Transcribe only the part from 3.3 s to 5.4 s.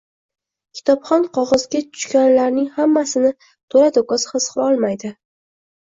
to’la-to’kis his qilolmaydi.